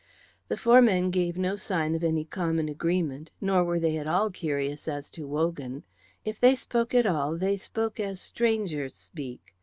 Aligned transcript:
The 0.47 0.57
four 0.57 0.81
men 0.81 1.11
gave 1.11 1.37
no 1.37 1.55
sign 1.55 1.93
of 1.93 2.03
any 2.03 2.25
common 2.25 2.67
agreement, 2.67 3.29
nor 3.39 3.63
were 3.63 3.79
they 3.79 3.97
at 3.97 4.07
all 4.07 4.31
curious 4.31 4.87
as 4.87 5.11
to 5.11 5.27
Wogan. 5.27 5.83
If 6.25 6.39
they 6.39 6.55
spoke 6.55 6.95
at 6.95 7.05
all, 7.05 7.37
they 7.37 7.55
spoke 7.55 7.99
as 7.99 8.19
strangers 8.19 8.95
speak. 8.95 9.53